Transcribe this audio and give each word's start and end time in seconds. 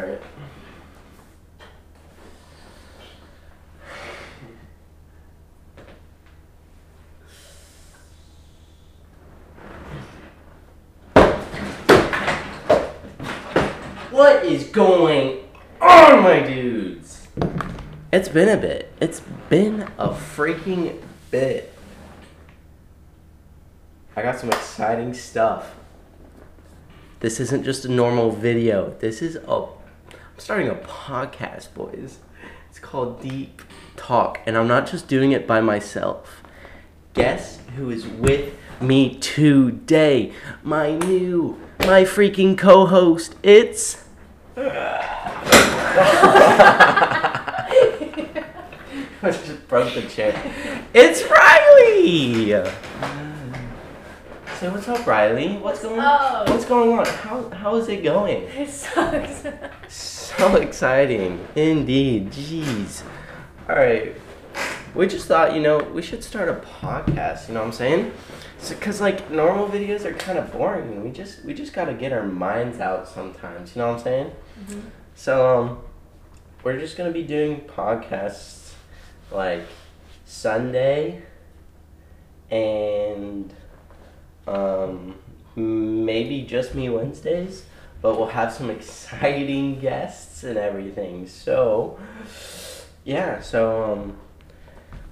Alright. 0.00 0.22
What 14.10 14.44
is 14.44 14.64
going 14.64 15.40
on, 15.82 16.22
my 16.22 16.40
dudes? 16.40 17.28
It's 18.10 18.28
been 18.30 18.48
a 18.48 18.56
bit. 18.56 18.92
It's 19.00 19.20
been 19.50 19.82
a 19.98 20.08
freaking 20.08 20.98
bit. 21.30 21.74
I 24.16 24.22
got 24.22 24.38
some 24.38 24.48
exciting 24.48 25.12
stuff. 25.12 25.74
This 27.20 27.38
isn't 27.38 27.64
just 27.64 27.84
a 27.84 27.88
normal 27.90 28.30
video. 28.30 28.94
This 28.98 29.20
is 29.20 29.36
a. 29.36 29.79
I'm 30.40 30.44
starting 30.44 30.68
a 30.68 30.74
podcast, 30.74 31.74
boys. 31.74 32.18
It's 32.70 32.78
called 32.78 33.20
Deep 33.20 33.60
Talk, 33.96 34.40
and 34.46 34.56
I'm 34.56 34.66
not 34.66 34.86
just 34.86 35.06
doing 35.06 35.32
it 35.32 35.46
by 35.46 35.60
myself. 35.60 36.42
Guess 37.12 37.58
who 37.76 37.90
is 37.90 38.06
with 38.06 38.54
me 38.80 39.18
today? 39.18 40.32
My 40.62 40.96
new, 40.96 41.60
my 41.80 42.04
freaking 42.04 42.56
co 42.56 42.86
host. 42.86 43.34
It's. 43.42 44.02
I 44.56 44.70
just 49.22 49.68
broke 49.68 49.92
the 49.92 50.08
chair. 50.08 50.32
It's 50.94 51.22
Riley! 51.28 52.52
So 54.58 54.70
what's 54.70 54.88
up, 54.88 55.06
Riley? 55.06 55.58
What's 55.58 55.82
going 55.82 56.00
on? 56.00 56.48
Oh. 56.48 56.50
What's 56.50 56.64
going 56.64 56.98
on? 56.98 57.04
How 57.04 57.50
how 57.50 57.76
is 57.76 57.88
it 57.88 58.02
going? 58.02 58.44
It 58.44 58.70
sucks. 58.70 59.46
So 60.40 60.56
exciting, 60.62 61.46
indeed. 61.54 62.30
Jeez. 62.30 63.02
All 63.68 63.76
right, 63.76 64.16
we 64.94 65.06
just 65.06 65.26
thought 65.28 65.54
you 65.54 65.60
know 65.60 65.80
we 65.80 66.00
should 66.00 66.24
start 66.24 66.48
a 66.48 66.54
podcast. 66.54 67.48
You 67.48 67.52
know 67.54 67.60
what 67.60 67.66
I'm 67.66 67.72
saying? 67.74 68.12
So 68.58 68.74
Because 68.74 69.02
like 69.02 69.30
normal 69.30 69.68
videos 69.68 70.06
are 70.06 70.14
kind 70.14 70.38
of 70.38 70.50
boring. 70.50 71.04
We 71.04 71.10
just 71.10 71.44
we 71.44 71.52
just 71.52 71.74
gotta 71.74 71.92
get 71.92 72.10
our 72.14 72.24
minds 72.24 72.80
out 72.80 73.06
sometimes. 73.06 73.76
You 73.76 73.82
know 73.82 73.88
what 73.88 73.98
I'm 73.98 74.02
saying? 74.02 74.32
Mhm. 74.64 74.80
So 75.14 75.58
um, 75.58 75.78
we're 76.64 76.78
just 76.78 76.96
gonna 76.96 77.10
be 77.10 77.22
doing 77.22 77.60
podcasts 77.60 78.72
like 79.30 79.64
Sunday 80.24 81.20
and 82.50 83.52
um 84.46 85.16
maybe 85.54 86.40
just 86.42 86.74
me 86.74 86.88
Wednesdays, 86.88 87.66
but 88.02 88.16
we'll 88.16 88.28
have 88.28 88.52
some 88.52 88.70
exciting 88.78 89.80
guests 89.80 90.44
and 90.44 90.56
everything. 90.56 91.26
So 91.26 91.98
yeah, 93.04 93.40
so 93.40 93.92
um 93.92 94.16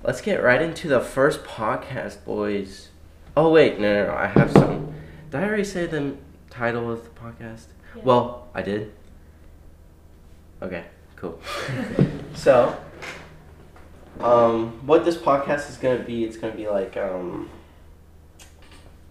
let's 0.02 0.20
get 0.20 0.42
right 0.42 0.62
into 0.62 0.88
the 0.88 1.00
first 1.00 1.44
podcast, 1.44 2.24
boys. 2.24 2.88
Oh 3.36 3.50
wait, 3.50 3.78
no, 3.78 3.92
no, 3.92 4.06
no, 4.06 4.14
I 4.14 4.26
have 4.26 4.50
some. 4.52 4.94
Did 5.30 5.40
I 5.40 5.44
already 5.44 5.64
say 5.64 5.86
the 5.86 6.16
title 6.50 6.90
of 6.90 7.04
the 7.04 7.10
podcast? 7.10 7.66
Yeah. 7.94 8.02
Well, 8.02 8.48
I 8.54 8.62
did. 8.62 8.92
Okay, 10.60 10.84
cool. 11.16 11.40
so, 12.34 12.76
um, 14.20 14.86
what 14.86 15.04
this 15.04 15.16
podcast 15.16 15.70
is 15.70 15.76
gonna 15.76 16.02
be, 16.02 16.24
it's 16.24 16.36
gonna 16.36 16.54
be 16.54 16.68
like 16.68 16.96
um, 16.96 17.48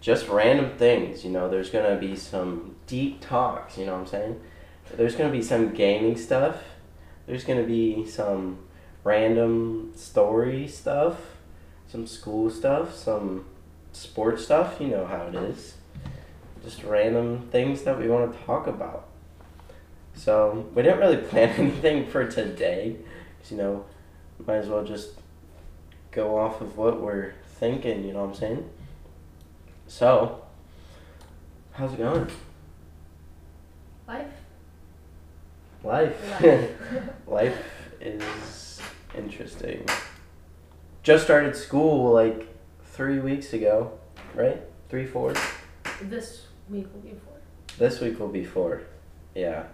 just 0.08 0.26
random 0.30 0.70
things. 0.78 1.22
You 1.22 1.30
know, 1.30 1.50
there's 1.50 1.68
gonna 1.68 1.96
be 1.98 2.16
some 2.16 2.76
deep 2.86 3.20
talks. 3.20 3.76
You 3.76 3.84
know 3.84 3.92
what 3.92 4.00
I'm 4.00 4.06
saying? 4.06 4.40
There's 4.96 5.14
gonna 5.14 5.30
be 5.30 5.42
some 5.42 5.74
gaming 5.74 6.16
stuff. 6.16 6.56
There's 7.26 7.44
gonna 7.44 7.64
be 7.64 8.06
some 8.06 8.60
random 9.04 9.92
story 9.94 10.66
stuff, 10.66 11.36
some 11.88 12.06
school 12.06 12.48
stuff, 12.48 12.94
some 12.94 13.44
sports 13.92 14.46
stuff. 14.46 14.78
You 14.80 14.86
know 14.86 15.04
how 15.04 15.26
it 15.26 15.34
is. 15.34 15.74
Just 16.64 16.84
random 16.84 17.46
things 17.52 17.82
that 17.82 17.98
we 17.98 18.08
want 18.08 18.32
to 18.32 18.44
talk 18.46 18.66
about. 18.66 19.08
So 20.14 20.70
we 20.74 20.84
didn't 20.84 21.00
really 21.00 21.16
plan 21.30 21.50
anything 21.50 22.06
for 22.06 22.26
today, 22.26 22.96
'cause, 23.42 23.50
you 23.50 23.58
know, 23.58 23.84
might 24.46 24.56
as 24.56 24.68
well 24.68 24.84
just 24.84 25.10
go 26.12 26.38
off 26.38 26.62
of 26.62 26.78
what 26.78 26.98
we're 26.98 27.34
thinking. 27.60 28.04
You 28.06 28.14
know 28.14 28.20
what 28.20 28.30
I'm 28.30 28.34
saying? 28.34 28.70
So, 29.88 30.44
how's 31.72 31.94
it 31.94 31.98
going? 31.98 32.28
Life. 34.06 34.26
Life. 35.82 36.42
Life. 36.42 36.70
Life 37.26 37.58
is 38.00 38.80
interesting. 39.16 39.86
Just 41.02 41.24
started 41.24 41.56
school 41.56 42.12
like 42.12 42.46
three 42.84 43.18
weeks 43.18 43.54
ago, 43.54 43.98
right? 44.34 44.60
Three, 44.90 45.06
four. 45.06 45.32
this 46.02 46.46
week 46.68 46.86
will 46.92 47.00
be 47.00 47.14
four. 47.24 47.34
This 47.78 48.00
week 48.00 48.18
will 48.20 48.28
be 48.28 48.44
four. 48.44 48.82
Yeah. 49.34 49.64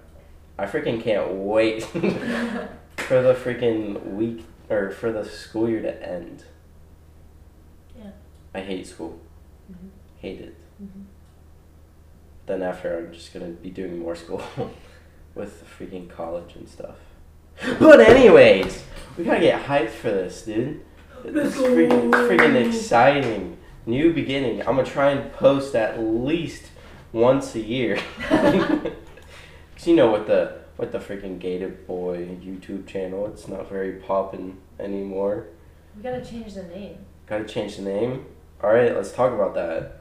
I 0.56 0.66
freaking 0.66 1.02
can't 1.02 1.32
wait 1.32 1.82
for 2.96 3.20
the 3.20 3.34
freaking 3.34 4.14
week 4.14 4.44
or 4.70 4.92
for 4.92 5.10
the 5.10 5.24
school 5.24 5.68
year 5.68 5.82
to 5.82 6.08
end. 6.08 6.44
Yeah. 7.98 8.10
I 8.54 8.60
hate 8.60 8.86
school. 8.86 9.18
Mhm. 9.68 9.88
Hate 10.24 10.40
it. 10.40 10.54
Mhm. 10.82 11.04
Then 12.46 12.62
after 12.62 12.96
I'm 12.96 13.12
just 13.12 13.34
gonna 13.34 13.50
be 13.50 13.68
doing 13.68 13.98
more 13.98 14.16
school 14.16 14.42
with 15.34 15.62
freaking 15.78 16.08
college 16.08 16.56
and 16.56 16.66
stuff. 16.66 16.96
But 17.78 18.00
anyways, 18.00 18.84
we 19.18 19.24
gotta 19.24 19.40
get 19.40 19.62
hyped 19.66 19.90
for 19.90 20.10
this, 20.10 20.40
dude. 20.40 20.80
This 21.26 21.54
is 21.54 21.60
freaking, 21.60 22.10
freaking 22.10 22.66
exciting. 22.66 23.58
New 23.84 24.14
beginning. 24.14 24.60
I'm 24.60 24.76
gonna 24.76 24.84
try 24.84 25.10
and 25.10 25.30
post 25.34 25.74
at 25.74 26.00
least 26.02 26.70
once 27.12 27.54
a 27.54 27.60
year. 27.60 28.00
Cause 28.28 29.86
you 29.86 29.94
know 29.94 30.10
what 30.10 30.26
the 30.26 30.56
what 30.76 30.90
the 30.90 31.00
freaking 31.00 31.38
Gator 31.38 31.68
Boy 31.68 32.38
YouTube 32.42 32.86
channel, 32.86 33.26
it's 33.26 33.46
not 33.46 33.68
very 33.68 33.92
poppin' 33.92 34.56
anymore. 34.80 35.48
We 35.94 36.02
gotta 36.02 36.24
change 36.24 36.54
the 36.54 36.62
name. 36.62 36.96
Gotta 37.26 37.44
change 37.44 37.76
the 37.76 37.82
name. 37.82 38.24
Alright, 38.62 38.96
let's 38.96 39.12
talk 39.12 39.34
about 39.34 39.52
that. 39.56 40.00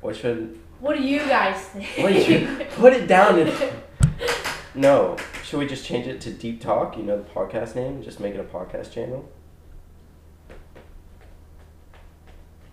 What 0.00 0.16
should 0.16 0.58
What 0.80 0.96
do 0.96 1.02
you 1.02 1.18
guys 1.20 1.56
think? 1.66 1.86
What 1.98 2.12
do 2.12 2.20
you 2.32 2.64
put 2.76 2.92
it 2.92 3.06
down 3.08 3.38
and 3.38 3.52
No. 4.74 5.16
Should 5.44 5.58
we 5.58 5.66
just 5.66 5.84
change 5.84 6.06
it 6.06 6.20
to 6.22 6.30
Deep 6.30 6.60
Talk, 6.60 6.96
you 6.96 7.02
know 7.02 7.16
the 7.16 7.28
podcast 7.30 7.74
name? 7.74 8.02
Just 8.02 8.20
make 8.20 8.34
it 8.34 8.40
a 8.40 8.44
podcast 8.44 8.92
channel? 8.92 9.28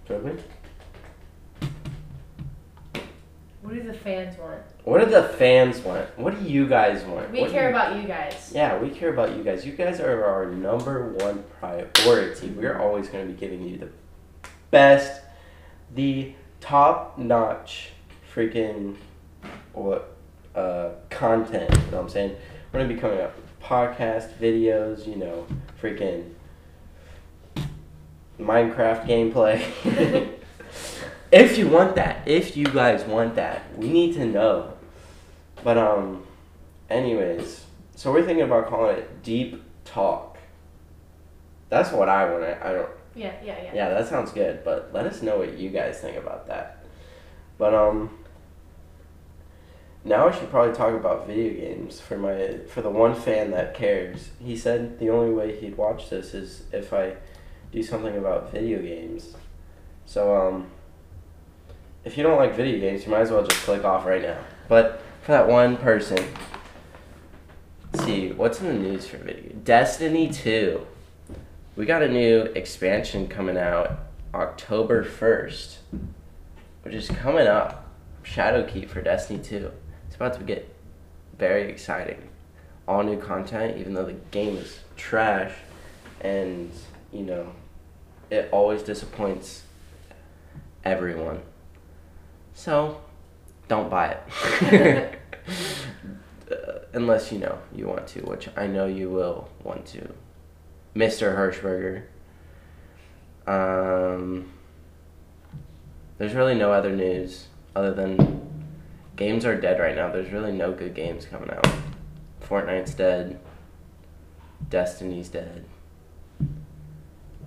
Should 0.08 0.24
we? 0.24 0.32
what 3.62 3.74
do 3.74 3.82
the 3.82 3.94
fans 3.94 4.38
want? 4.38 4.62
What 4.84 5.00
do 5.00 5.06
the 5.10 5.24
fans 5.24 5.80
want? 5.80 6.20
What 6.20 6.40
do 6.40 6.48
you 6.48 6.68
guys 6.68 7.04
want? 7.06 7.32
We 7.32 7.42
What 7.42 7.50
care 7.52 7.64
you- 7.64 7.76
about 7.76 8.00
you 8.00 8.08
guys. 8.08 8.52
Yeah, 8.54 8.78
we 8.78 8.90
care 8.92 9.10
about 9.12 9.36
you 9.36 9.44
guys. 9.44 9.66
You 9.66 9.72
guys 9.74 10.00
are 10.00 10.24
our 10.24 10.46
number 10.52 11.14
one 11.14 11.44
priority. 11.60 12.50
We're 12.50 12.80
always 12.80 13.08
going 13.10 13.26
to 13.26 13.34
be 13.34 13.40
giving 13.40 13.64
you 13.68 13.78
the 13.78 13.90
best, 14.70 15.22
the 15.96 16.34
top 16.66 17.16
notch 17.20 17.92
freaking 18.34 18.96
what 19.74 20.16
uh, 20.56 20.90
content. 21.12 21.70
You 21.70 21.78
know 21.92 21.98
what 21.98 22.04
I'm 22.04 22.10
saying? 22.10 22.36
We're 22.72 22.88
to 22.88 22.94
be 22.96 23.00
coming 23.00 23.20
up 23.22 23.36
podcast 23.62 24.34
videos, 24.38 25.06
you 25.08 25.16
know, 25.16 25.46
freaking 25.80 26.32
Minecraft 28.40 29.06
gameplay. 29.06 29.62
if 31.32 31.58
you 31.58 31.68
want 31.68 31.96
that, 31.96 32.28
if 32.28 32.58
you 32.58 32.66
guys 32.66 33.04
want 33.04 33.36
that, 33.36 33.78
we 33.78 33.88
need 33.88 34.14
to 34.16 34.26
know. 34.26 34.74
But 35.64 35.78
um 35.78 36.26
anyways, 36.90 37.64
so 37.96 38.12
we're 38.12 38.26
thinking 38.26 38.44
about 38.44 38.68
calling 38.70 38.98
it 38.98 39.24
deep 39.24 39.64
talk. 39.84 40.40
That's 41.70 41.92
what 41.92 42.10
I 42.10 42.32
want 42.32 42.44
I 42.44 42.72
don't 42.72 42.90
Yeah, 43.16 43.34
yeah, 43.44 43.64
yeah. 43.64 43.72
yeah, 43.74 43.90
that 43.90 44.08
sounds 44.08 44.32
good, 44.32 44.64
but 44.66 44.92
let 44.94 45.06
us 45.06 45.22
know 45.22 45.38
what 45.38 45.58
you 45.58 45.70
guys 45.70 46.00
think 46.00 46.18
about 46.18 46.48
that. 46.48 46.86
But 47.58 47.74
um 47.74 48.20
now 50.04 50.28
I 50.28 50.32
should 50.38 50.52
probably 50.52 50.74
talk 50.74 50.94
about 50.94 51.26
video 51.26 51.54
games 51.54 52.00
for 52.00 52.18
my 52.18 52.60
for 52.68 52.82
the 52.82 52.90
one 52.90 53.16
fan 53.16 53.52
that 53.52 53.74
cares. 53.74 54.30
He 54.40 54.58
said 54.58 55.00
the 55.00 55.10
only 55.10 55.34
way 55.34 55.60
he'd 55.60 55.78
watch 55.78 56.10
this 56.10 56.34
is 56.34 56.64
if 56.74 56.94
I 56.94 57.16
do 57.72 57.82
something 57.82 58.16
about 58.18 58.52
video 58.52 58.82
games. 58.82 59.36
So 60.06 60.36
um 60.36 60.68
if 62.04 62.18
you 62.18 62.24
don't 62.24 62.38
like 62.38 62.54
video 62.54 62.80
games, 62.80 63.06
you 63.06 63.12
might 63.12 63.22
as 63.22 63.32
well 63.32 63.46
just 63.46 63.64
click 63.64 63.84
off 63.84 64.06
right 64.06 64.22
now. 64.22 64.38
But 64.68 65.02
for 65.22 65.32
that 65.32 65.48
one 65.48 65.78
person, 65.78 66.24
see 68.04 68.32
what's 68.34 68.60
in 68.60 68.68
the 68.68 68.74
news 68.74 69.08
for 69.08 69.18
video. 69.18 69.54
Destiny 69.64 70.30
Two. 70.30 70.86
We 71.76 71.86
got 71.86 72.02
a 72.02 72.08
new 72.08 72.44
expansion 72.56 73.28
coming 73.28 73.58
out 73.58 74.00
October 74.34 75.04
1st, 75.04 75.76
which 76.84 76.94
is 76.94 77.10
coming 77.10 77.48
up. 77.48 77.82
Shadowkeep 78.24 78.88
for 78.88 79.02
Destiny 79.02 79.40
2. 79.44 79.72
It's 80.08 80.16
about 80.16 80.36
to 80.36 80.44
get 80.44 80.74
very 81.38 81.70
exciting. 81.70 82.30
all 82.88 83.04
new 83.04 83.18
content, 83.18 83.78
even 83.78 83.94
though 83.94 84.06
the 84.06 84.14
game 84.32 84.56
is 84.56 84.80
trash, 84.96 85.52
and 86.22 86.72
you 87.12 87.24
know, 87.24 87.52
it 88.30 88.48
always 88.54 88.82
disappoints 88.82 89.64
everyone. 90.86 91.42
So, 92.54 93.02
don't 93.68 93.90
buy 93.90 94.18
it. 94.32 95.20
Uh, 96.52 96.78
unless 96.94 97.32
you 97.32 97.40
know 97.40 97.58
you 97.74 97.88
want 97.88 98.06
to, 98.06 98.20
which 98.22 98.48
I 98.56 98.68
know 98.68 98.86
you 98.86 99.10
will 99.10 99.50
want 99.64 99.88
to. 99.88 100.14
Mr. 100.96 101.36
Hirschberger. 101.36 102.04
Um, 103.48 104.52
there's 106.18 106.34
really 106.34 106.56
no 106.56 106.72
other 106.72 106.96
news 106.96 107.48
other 107.76 107.94
than 107.94 108.42
games 109.16 109.46
are 109.46 109.60
dead 109.60 109.80
right 109.80 109.96
now. 109.96 110.12
There's 110.12 110.32
really 110.32 110.52
no 110.52 110.72
good 110.72 110.96
games 110.96 111.26
coming 111.26 111.52
out. 111.52 111.68
Fortnite's 112.42 112.94
dead. 112.94 113.40
Destiny's 114.70 115.30
dead. 115.30 115.66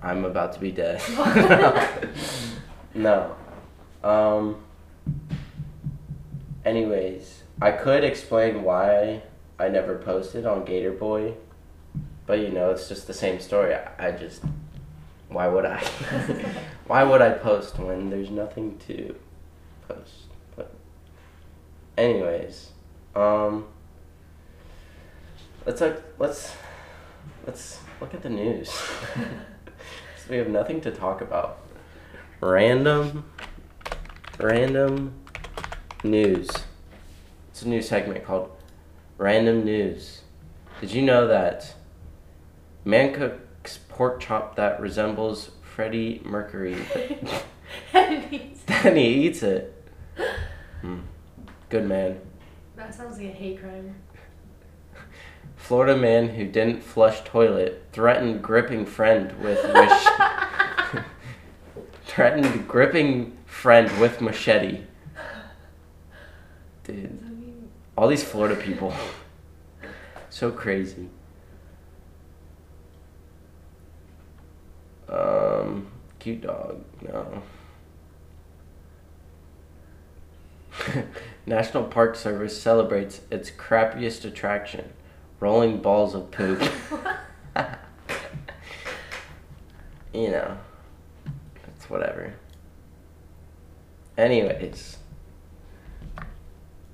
I'm 0.02 0.24
about 0.24 0.52
to 0.52 0.60
be 0.60 0.70
dead. 0.70 1.02
no. 2.94 3.34
Um. 4.04 4.62
Anyways, 6.64 7.42
I 7.60 7.72
could 7.72 8.04
explain 8.04 8.62
why 8.62 9.22
I 9.58 9.68
never 9.68 9.96
posted 9.96 10.44
on 10.46 10.64
Gator 10.64 10.92
Boy, 10.92 11.34
but 12.28 12.40
you 12.40 12.50
know, 12.50 12.70
it's 12.70 12.88
just 12.88 13.06
the 13.06 13.14
same 13.14 13.40
story. 13.40 13.74
I, 13.74 14.08
I 14.08 14.10
just. 14.12 14.42
Why 15.30 15.48
would 15.48 15.64
I? 15.64 15.78
why 16.86 17.02
would 17.02 17.22
I 17.22 17.30
post 17.30 17.78
when 17.78 18.10
there's 18.10 18.30
nothing 18.30 18.78
to 18.86 19.16
post? 19.88 20.26
But, 20.54 20.72
anyways, 21.96 22.70
um. 23.16 23.64
Let's 25.64 25.80
like 25.80 26.02
let's 26.18 26.54
let's 27.46 27.80
look 28.00 28.12
at 28.12 28.22
the 28.22 28.30
news. 28.30 28.70
we 30.30 30.36
have 30.36 30.48
nothing 30.48 30.82
to 30.82 30.90
talk 30.90 31.22
about. 31.22 31.60
Random, 32.40 33.24
random 34.38 35.14
news. 36.04 36.48
It's 37.50 37.62
a 37.62 37.68
new 37.68 37.82
segment 37.82 38.24
called 38.24 38.50
Random 39.16 39.64
News. 39.64 40.22
Did 40.80 40.92
you 40.92 41.02
know 41.02 41.26
that 41.26 41.74
man 42.88 43.12
cooks 43.12 43.78
pork 43.90 44.18
chop 44.18 44.56
that 44.56 44.80
resembles 44.80 45.50
Freddie 45.60 46.22
Mercury? 46.24 46.74
then 47.92 48.96
he 48.96 49.26
eats 49.26 49.42
it. 49.42 49.74
Hmm. 50.80 51.00
Good 51.68 51.86
man. 51.86 52.18
That 52.76 52.94
sounds 52.94 53.18
like 53.18 53.26
a 53.26 53.30
hate 53.32 53.60
crime. 53.60 53.94
Florida 55.54 55.96
man 55.96 56.30
who 56.30 56.46
didn't 56.46 56.82
flush 56.82 57.22
toilet 57.24 57.84
threatened 57.92 58.42
gripping 58.42 58.86
friend 58.86 59.38
with 59.42 59.62
mach- 59.74 61.04
threatened 62.06 62.66
gripping 62.66 63.36
friend 63.44 64.00
with 64.00 64.22
machete. 64.22 64.84
Dude, 66.84 67.68
all 67.98 68.08
these 68.08 68.24
Florida 68.24 68.56
people, 68.56 68.94
so 70.30 70.50
crazy. 70.50 71.10
Um, 75.08 75.88
cute 76.18 76.42
dog. 76.42 76.84
No. 77.02 77.42
National 81.46 81.84
Park 81.84 82.16
Service 82.16 82.60
celebrates 82.60 83.20
its 83.30 83.50
crappiest 83.50 84.24
attraction 84.24 84.92
rolling 85.40 85.78
balls 85.78 86.14
of 86.14 86.30
poop. 86.30 86.60
you 90.12 90.30
know, 90.30 90.58
it's 91.66 91.88
whatever. 91.88 92.34
Anyways, 94.16 94.98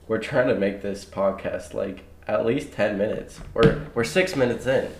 we're 0.06 0.18
trying 0.18 0.48
to 0.48 0.54
make 0.54 0.82
this 0.82 1.04
podcast 1.04 1.72
like 1.72 2.04
at 2.26 2.44
least 2.44 2.72
10 2.72 2.98
minutes. 2.98 3.40
We're, 3.54 3.86
we're 3.94 4.04
six 4.04 4.36
minutes 4.36 4.66
in. 4.66 4.90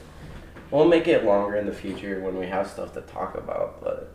We'll 0.75 0.89
make 0.89 1.07
it 1.07 1.25
longer 1.25 1.55
in 1.55 1.67
the 1.67 1.73
future 1.73 2.19
when 2.21 2.37
we 2.37 2.47
have 2.47 2.69
stuff 2.69 2.95
to 2.95 3.01
talk 3.03 3.37
about, 3.37 3.81
but 3.81 4.13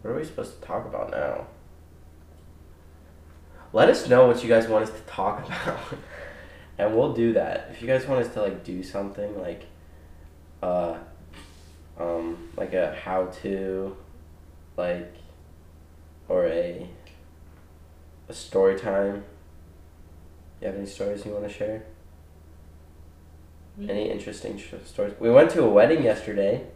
what 0.00 0.12
are 0.12 0.16
we 0.16 0.24
supposed 0.24 0.60
to 0.60 0.64
talk 0.64 0.86
about 0.86 1.10
now? 1.10 1.48
Let 3.72 3.88
us 3.88 4.08
know 4.08 4.28
what 4.28 4.40
you 4.40 4.48
guys 4.48 4.68
want 4.68 4.84
us 4.84 4.92
to 4.92 5.00
talk 5.00 5.44
about 5.46 5.80
and 6.78 6.96
we'll 6.96 7.12
do 7.12 7.32
that. 7.32 7.70
If 7.72 7.82
you 7.82 7.88
guys 7.88 8.06
want 8.06 8.24
us 8.24 8.32
to 8.34 8.42
like 8.42 8.62
do 8.62 8.84
something 8.84 9.36
like, 9.40 9.64
uh, 10.62 10.96
um, 11.98 12.50
like 12.56 12.72
a 12.72 12.94
how 12.94 13.26
to, 13.42 13.96
like, 14.76 15.12
or 16.28 16.46
a, 16.46 16.88
a 18.28 18.32
story 18.32 18.78
time. 18.78 19.24
You 20.60 20.68
have 20.68 20.76
any 20.76 20.86
stories 20.86 21.26
you 21.26 21.32
want 21.32 21.48
to 21.48 21.52
share? 21.52 21.82
Any 23.80 24.10
interesting 24.10 24.58
sh- 24.58 24.74
stories? 24.84 25.14
We 25.20 25.30
went 25.30 25.50
to 25.52 25.62
a 25.62 25.68
wedding 25.68 26.02
yesterday. 26.02 26.66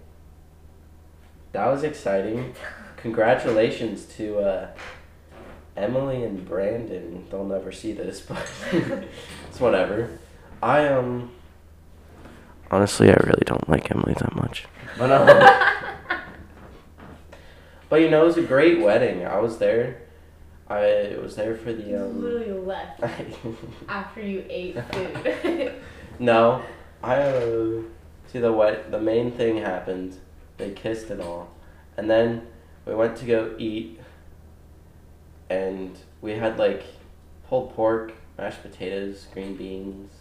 That 1.53 1.67
was 1.67 1.83
exciting. 1.83 2.55
Congratulations 2.97 4.05
to 4.17 4.39
uh, 4.39 4.67
Emily 5.77 6.23
and 6.23 6.47
Brandon. 6.47 7.27
They'll 7.31 7.45
never 7.45 7.73
see 7.73 7.93
this, 7.93 8.21
but 8.21 8.39
it's 9.49 9.59
whatever. 9.61 10.19
I 10.63 10.87
um. 10.89 11.31
Honestly, 12.71 13.11
I 13.11 13.17
really 13.25 13.43
don't 13.45 13.69
like 13.69 13.91
Emily 13.91 14.15
that 14.15 14.35
much. 14.37 14.67
But 14.97 15.11
um. 15.11 15.27
but 17.89 18.01
you 18.01 18.11
know, 18.11 18.23
it 18.23 18.27
was 18.27 18.37
a 18.39 18.43
great 18.43 18.81
wedding. 18.81 19.27
I 19.27 19.39
was 19.41 19.59
there. 19.59 20.03
I 20.69 21.17
was 21.21 21.35
there 21.37 21.57
for 21.57 21.73
the 21.73 21.83
You 21.83 21.97
um. 21.99 22.23
literally 22.23 22.53
left 22.53 23.03
after 23.89 24.23
you 24.23 24.45
ate 24.49 24.77
food. 24.93 25.75
no, 26.21 26.63
I 27.03 27.17
uh, 27.17 27.83
see 28.27 28.39
the 28.39 28.53
wed- 28.53 28.91
the 28.91 29.01
main 29.01 29.33
thing 29.33 29.59
happened. 29.59 30.19
They 30.57 30.71
kissed 30.71 31.11
and 31.11 31.21
all, 31.21 31.51
and 31.97 32.09
then 32.09 32.47
we 32.87 32.95
went 32.95 33.17
to 33.19 33.25
go 33.25 33.55
eat. 33.59 33.99
And 35.51 35.99
we 36.21 36.33
had 36.33 36.59
like 36.59 36.85
pulled 37.49 37.75
pork, 37.75 38.13
mashed 38.39 38.63
potatoes, 38.63 39.27
green 39.35 39.57
beans. 39.57 40.13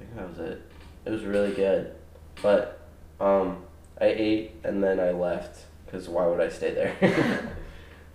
I 0.00 0.04
think 0.04 0.16
that 0.16 0.28
was 0.28 0.38
it. 0.38 0.62
It 1.04 1.10
was 1.10 1.24
really 1.24 1.52
good, 1.52 1.94
but 2.42 2.80
um, 3.20 3.58
I 4.00 4.06
ate 4.06 4.52
and 4.64 4.82
then 4.82 4.98
I 4.98 5.10
left 5.10 5.60
because 5.84 6.08
why 6.08 6.26
would 6.26 6.40
I 6.40 6.48
stay 6.48 6.72
there 6.72 6.96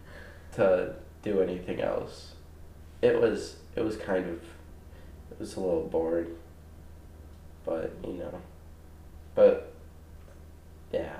to 0.56 0.96
do 1.22 1.42
anything 1.42 1.80
else? 1.82 2.34
It 3.02 3.22
was 3.22 3.58
it 3.76 3.86
was 3.86 3.96
kind 3.96 4.28
of 4.28 4.42
it 5.32 5.40
was 5.40 5.56
a 5.56 5.60
little 5.60 5.88
boring, 5.88 6.36
but 7.66 7.94
you 8.04 8.14
know, 8.14 8.42
but 9.36 9.74
yeah, 10.92 11.16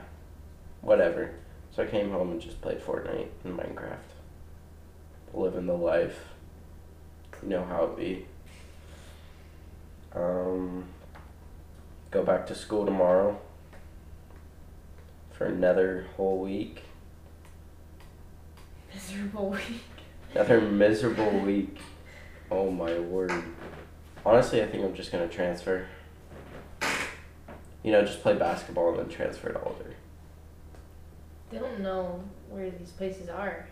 whatever. 0.82 1.32
So 1.76 1.84
I 1.84 1.88
came 1.88 2.12
home 2.12 2.32
and 2.32 2.42
just 2.42 2.62
played 2.62 2.80
Fortnite 2.80 3.28
and 3.44 3.58
Minecraft. 3.58 3.98
Living 5.34 5.68
the 5.68 5.74
life. 5.74 6.20
You 7.44 7.50
know 7.50 7.66
how 7.66 7.84
it 7.84 7.98
be. 7.98 8.26
Um, 10.16 10.86
go 12.10 12.24
back 12.24 12.48
to 12.48 12.56
school 12.56 12.86
tomorrow 12.86 13.40
for 15.32 15.46
another 15.46 16.08
whole 16.16 16.40
week. 16.40 16.82
Miserable 18.92 19.52
week. 19.52 19.84
Another 20.34 20.62
miserable 20.62 21.40
week. 21.42 21.78
Oh 22.50 22.72
my 22.72 22.98
word. 22.98 23.44
Honestly, 24.28 24.62
I 24.62 24.68
think 24.68 24.84
I'm 24.84 24.94
just 24.94 25.10
gonna 25.10 25.30
transfer. 25.30 25.88
You 27.82 27.94
know, 27.94 28.02
just 28.02 28.22
play 28.22 28.36
basketball 28.36 28.90
and 28.90 29.00
then 29.00 29.08
transfer 29.08 29.54
to 29.54 29.60
Alder. 29.60 29.96
They 31.50 31.60
don't 31.60 31.80
know 31.80 32.26
where 32.50 32.70
these 32.70 32.92
places 32.92 33.30
are. 33.30 33.70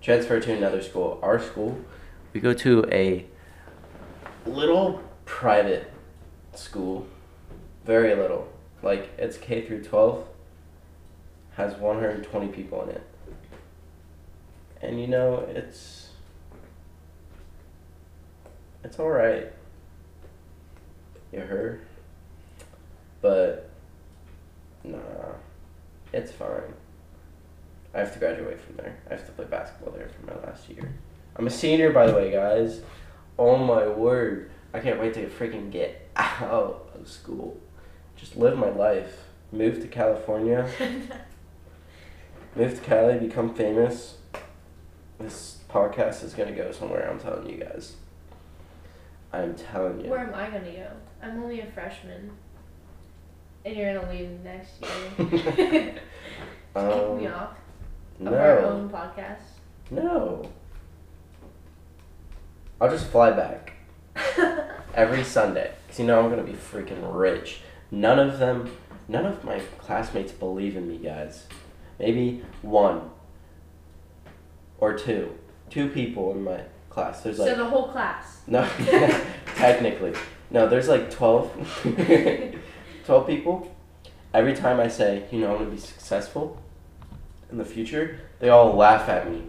transfer 0.00 0.40
to 0.40 0.54
another 0.54 0.80
school. 0.80 1.18
Our 1.22 1.38
school, 1.38 1.78
we 2.32 2.40
go 2.40 2.54
to 2.54 2.86
a 2.90 3.26
little 4.46 5.02
private 5.26 5.92
school, 6.54 7.06
very 7.84 8.14
little. 8.14 8.50
Like 8.82 9.10
it's 9.18 9.36
K 9.36 9.66
through 9.66 9.84
12, 9.84 10.26
has 11.56 11.74
120 11.74 12.48
people 12.48 12.82
in 12.84 12.88
it. 12.88 13.02
And 14.80 14.98
you 14.98 15.06
know, 15.06 15.46
it's 15.50 16.09
it's 18.84 18.98
all 18.98 19.10
right. 19.10 19.52
You 21.32 21.40
heard? 21.40 21.82
But 23.20 23.70
nah, 24.82 24.98
it's 26.12 26.32
fine. 26.32 26.74
I 27.94 27.98
have 27.98 28.12
to 28.12 28.18
graduate 28.18 28.60
from 28.60 28.76
there. 28.76 28.96
I 29.08 29.14
have 29.14 29.26
to 29.26 29.32
play 29.32 29.44
basketball 29.44 29.92
there 29.92 30.08
for 30.08 30.26
my 30.26 30.40
last 30.46 30.68
year. 30.68 30.92
I'm 31.36 31.46
a 31.46 31.50
senior, 31.50 31.92
by 31.92 32.06
the 32.06 32.14
way, 32.14 32.30
guys. 32.30 32.82
Oh 33.38 33.56
my 33.56 33.86
word. 33.86 34.50
I 34.72 34.80
can't 34.80 35.00
wait 35.00 35.14
to 35.14 35.26
freaking 35.26 35.70
get 35.70 36.08
out 36.16 36.90
of 36.94 37.08
school. 37.08 37.58
Just 38.16 38.36
live 38.36 38.56
my 38.58 38.70
life. 38.70 39.24
Move 39.52 39.80
to 39.80 39.88
California. 39.88 40.68
Move 42.56 42.74
to 42.74 42.80
Cali, 42.80 43.18
become 43.18 43.54
famous. 43.54 44.18
This 45.18 45.58
podcast 45.68 46.24
is 46.24 46.34
gonna 46.34 46.52
go 46.52 46.72
somewhere, 46.72 47.08
I'm 47.10 47.18
telling 47.18 47.48
you 47.48 47.58
guys. 47.58 47.96
I'm 49.32 49.54
telling 49.54 50.00
you. 50.00 50.10
Where 50.10 50.20
am 50.20 50.34
I 50.34 50.46
gonna 50.50 50.70
go? 50.72 50.88
I'm 51.22 51.42
only 51.42 51.60
a 51.60 51.66
freshman. 51.66 52.30
And 53.64 53.76
you're 53.76 53.94
gonna 53.94 54.10
leave 54.12 54.30
next 54.42 54.72
year. 54.82 54.90
Just 55.30 55.44
kick 55.56 55.94
me 57.16 57.26
Um, 57.26 57.34
off 57.34 57.56
of 58.20 58.26
our 58.32 58.60
no. 58.62 58.68
own 58.68 58.88
podcast. 58.90 59.42
No. 59.90 60.42
I'll 62.80 62.88
just 62.90 63.08
fly 63.08 63.30
back 63.32 63.72
every 64.94 65.22
Sunday. 65.24 65.72
Because 65.86 66.00
you 66.00 66.06
know 66.06 66.20
I'm 66.20 66.30
going 66.30 66.44
to 66.44 66.50
be 66.50 66.56
freaking 66.56 67.00
rich. 67.14 67.60
None 67.90 68.18
of 68.18 68.38
them, 68.38 68.70
none 69.08 69.26
of 69.26 69.44
my 69.44 69.58
classmates 69.80 70.32
believe 70.32 70.76
in 70.76 70.88
me, 70.88 70.96
guys. 70.96 71.46
Maybe 71.98 72.42
one 72.62 73.10
or 74.78 74.96
two. 74.96 75.34
Two 75.68 75.88
people 75.88 76.30
in 76.32 76.42
my 76.44 76.62
class. 76.90 77.22
There's 77.22 77.38
like 77.38 77.48
so 77.48 77.56
the 77.56 77.64
whole 77.64 77.88
class. 77.88 78.38
No, 78.46 78.68
technically. 79.54 80.12
No, 80.50 80.68
there's 80.68 80.88
like 80.88 81.08
12, 81.08 81.84
12 83.04 83.26
people. 83.26 83.76
Every 84.34 84.54
time 84.54 84.80
I 84.80 84.88
say, 84.88 85.24
you 85.30 85.38
know, 85.40 85.52
I'm 85.52 85.58
going 85.58 85.70
to 85.70 85.76
be 85.76 85.80
successful 85.80 86.60
in 87.52 87.58
the 87.58 87.64
future, 87.64 88.18
they 88.40 88.48
all 88.48 88.74
laugh 88.74 89.08
at 89.08 89.30
me. 89.30 89.42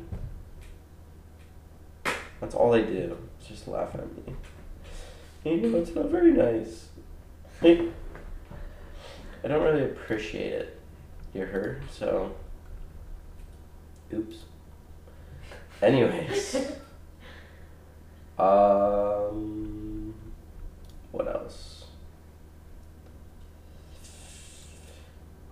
That's 2.40 2.54
all 2.54 2.72
they 2.72 2.84
do. 2.84 3.18
Just 3.48 3.68
laugh 3.68 3.96
at 3.96 4.06
me. 4.16 4.36
You 5.44 5.58
know, 5.58 5.80
it's 5.80 5.96
not 5.96 6.06
very 6.06 6.32
nice. 6.32 6.90
I 7.64 7.88
don't 9.48 9.64
really 9.64 9.86
appreciate 9.86 10.54
it. 10.54 10.80
You're 11.34 11.48
her, 11.48 11.82
so. 11.92 12.36
Oops. 14.14 14.36
Anyways. 15.82 16.72
Um, 18.42 20.16
what 21.12 21.28
else? 21.28 21.86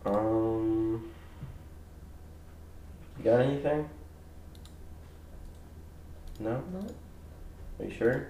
Um, 0.04 1.08
you 3.20 3.24
got 3.24 3.42
anything? 3.42 3.88
No? 6.40 6.64
No. 6.74 6.88
Are 7.80 7.86
you 7.86 7.92
sure? 7.92 8.30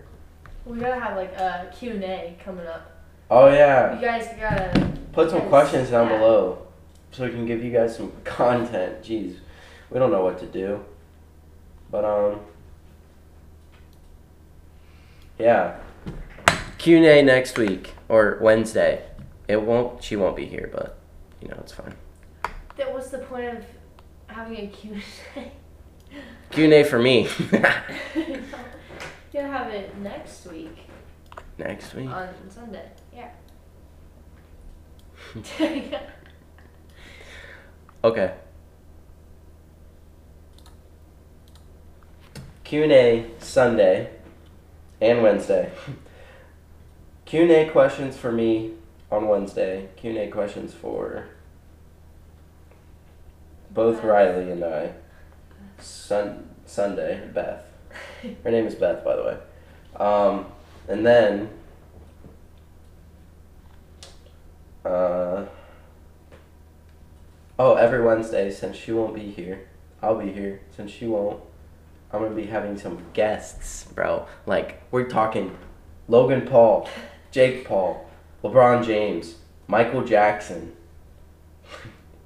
We 0.66 0.78
gotta 0.78 1.00
have 1.00 1.16
like 1.16 1.32
a 1.38 1.74
Q&A 1.80 2.38
coming 2.44 2.68
up. 2.68 3.06
Oh 3.30 3.48
yeah. 3.48 3.96
You 3.96 4.02
guys 4.02 4.28
gotta. 4.38 4.92
Put 5.14 5.30
some 5.30 5.48
questions 5.48 5.90
down 5.90 6.10
yeah. 6.10 6.18
below 6.18 6.68
so 7.12 7.24
we 7.24 7.32
can 7.32 7.46
give 7.46 7.64
you 7.64 7.72
guys 7.72 7.96
some 7.96 8.12
content. 8.26 9.04
Jeez, 9.04 9.38
we 9.90 10.00
don't 10.00 10.12
know 10.12 10.26
what 10.26 10.38
to 10.40 10.46
do. 10.48 10.84
But 11.90 12.04
um 12.04 12.42
yeah. 15.40 15.78
Q&A 16.78 17.24
next 17.24 17.58
week 17.58 17.94
or 18.08 18.38
Wednesday. 18.42 19.04
It 19.48 19.62
won't 19.62 20.04
she 20.04 20.16
won't 20.16 20.36
be 20.36 20.46
here, 20.46 20.70
but 20.72 21.00
you 21.42 21.48
know, 21.48 21.58
it's 21.60 21.72
fine. 21.72 21.96
That 22.78 22.94
was 22.94 23.10
the 23.10 23.18
point 23.20 23.58
of 23.58 23.66
having 24.28 24.58
a 24.58 24.68
Q&A? 24.68 25.52
Q&A 26.52 26.84
for 26.84 27.00
me 27.00 27.24
you 28.16 28.42
gotta 29.34 29.48
have 29.48 29.72
it 29.72 29.98
next 29.98 30.46
week 30.48 30.90
next 31.60 31.94
week. 31.94 32.10
on 32.10 32.30
Sunday. 32.50 32.90
Yeah. 33.14 33.30
Okay. 38.02 38.34
Q&A 42.64 43.26
Sunday 43.40 44.10
and 45.02 45.24
Wednesday. 45.24 45.72
Q&A 47.26 47.70
questions 47.70 48.18
for 48.18 48.32
me 48.32 48.72
on 49.12 49.28
Wednesday. 49.28 49.90
Q&A 49.96 50.28
questions 50.30 50.74
for 50.74 51.28
both 53.72 53.98
Beth. 53.98 54.06
Riley 54.06 54.52
and 54.52 54.64
I. 54.64 54.94
Sun 55.80 56.50
Sunday, 56.66 57.28
Beth. 57.34 57.64
Her 58.44 58.52
name 58.52 58.68
is 58.68 58.76
Beth, 58.76 59.04
by 59.04 59.16
the 59.16 59.24
way. 59.24 59.38
Um, 59.96 60.46
and 60.88 61.06
then, 61.06 61.50
uh, 64.86 65.46
oh, 67.58 67.76
every 67.76 68.02
Wednesday, 68.02 68.52
since 68.52 68.76
she 68.76 68.92
won't 68.92 69.16
be 69.16 69.32
here, 69.32 69.68
I'll 70.02 70.20
be 70.20 70.32
here. 70.32 70.62
Since 70.76 70.92
she 70.92 71.08
won't, 71.08 71.42
I'm 72.12 72.22
gonna 72.24 72.36
be 72.36 72.48
having 72.48 72.78
some 72.78 73.04
guests, 73.14 73.84
bro. 73.94 74.26
Like 74.46 74.82
we're 74.92 75.08
talking, 75.08 75.56
Logan 76.08 76.48
Paul, 76.48 76.90
Jake 77.32 77.66
Paul, 77.66 78.10
LeBron 78.44 78.86
James, 78.86 79.36
Michael 79.68 80.04
Jackson. 80.04 80.76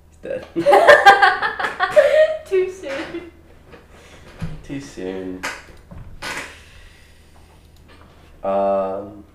He's 0.09 0.17
dead. 0.21 0.47
Too 2.45 2.71
soon. 2.71 3.31
Too 4.63 4.79
soon. 4.79 5.41
Um. 8.43 9.25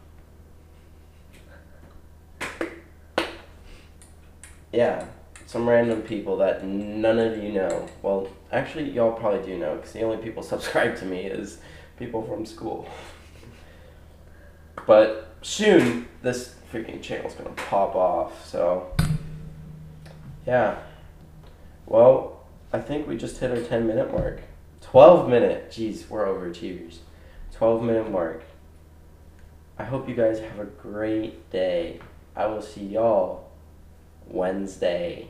Yeah, 4.73 5.07
some 5.47 5.69
random 5.69 6.02
people 6.02 6.37
that 6.38 6.64
none 6.64 7.19
of 7.19 7.43
you 7.43 7.52
know. 7.52 7.88
Well, 8.02 8.28
actually, 8.52 8.90
y'all 8.90 9.12
probably 9.12 9.45
do 9.45 9.59
know 9.59 9.76
because 9.76 9.93
the 9.93 10.02
only 10.02 10.19
people 10.19 10.43
subscribe 10.55 10.97
to 10.99 11.05
me 11.05 11.23
is 11.23 11.59
people 11.99 12.23
from 12.26 12.47
school. 12.47 12.88
But 14.87 15.35
soon, 15.43 16.09
this 16.23 16.55
freaking 16.73 17.02
channel's 17.02 17.35
gonna 17.35 17.50
pop 17.50 17.95
off. 17.95 18.49
So, 18.49 18.93
yeah. 20.47 20.78
Well, 21.87 22.45
I 22.73 22.81
think 22.81 23.07
we 23.07 23.17
just 23.17 23.38
hit 23.38 23.50
our 23.50 23.61
10 23.61 23.87
minute 23.87 24.12
mark. 24.12 24.40
12 24.83 25.28
minute. 25.28 25.71
Jeez, 25.71 26.09
we're 26.09 26.26
overachievers. 26.26 26.99
12 27.52 27.83
minute 27.83 28.11
mark. 28.11 28.43
I 29.78 29.85
hope 29.85 30.09
you 30.09 30.14
guys 30.14 30.40
have 30.40 30.59
a 30.59 30.64
great 30.64 31.50
day. 31.50 32.00
I 32.35 32.47
will 32.47 32.62
see 32.62 32.85
y'all 32.85 33.50
Wednesday. 34.26 35.28